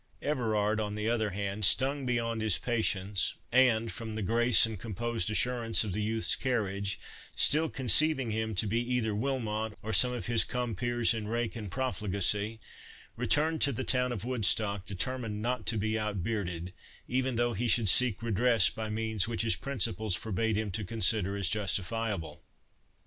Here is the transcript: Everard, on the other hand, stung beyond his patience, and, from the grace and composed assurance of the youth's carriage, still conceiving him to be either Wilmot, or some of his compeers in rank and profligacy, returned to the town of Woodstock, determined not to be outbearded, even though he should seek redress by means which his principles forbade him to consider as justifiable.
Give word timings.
Everard, 0.23 0.79
on 0.79 0.95
the 0.95 1.07
other 1.07 1.29
hand, 1.29 1.63
stung 1.63 2.07
beyond 2.07 2.41
his 2.41 2.57
patience, 2.57 3.35
and, 3.51 3.91
from 3.91 4.15
the 4.15 4.23
grace 4.23 4.65
and 4.65 4.79
composed 4.79 5.29
assurance 5.29 5.83
of 5.83 5.93
the 5.93 6.01
youth's 6.01 6.35
carriage, 6.35 6.99
still 7.35 7.69
conceiving 7.69 8.31
him 8.31 8.55
to 8.55 8.65
be 8.65 8.79
either 8.95 9.13
Wilmot, 9.13 9.75
or 9.83 9.93
some 9.93 10.11
of 10.11 10.25
his 10.25 10.43
compeers 10.43 11.13
in 11.13 11.27
rank 11.27 11.55
and 11.55 11.69
profligacy, 11.69 12.59
returned 13.15 13.61
to 13.61 13.71
the 13.71 13.83
town 13.83 14.11
of 14.11 14.25
Woodstock, 14.25 14.87
determined 14.87 15.39
not 15.39 15.67
to 15.67 15.77
be 15.77 15.93
outbearded, 15.99 16.73
even 17.07 17.35
though 17.35 17.53
he 17.53 17.67
should 17.67 17.87
seek 17.87 18.23
redress 18.23 18.71
by 18.71 18.89
means 18.89 19.27
which 19.27 19.43
his 19.43 19.55
principles 19.55 20.15
forbade 20.15 20.55
him 20.55 20.71
to 20.71 20.83
consider 20.83 21.37
as 21.37 21.47
justifiable. 21.47 22.41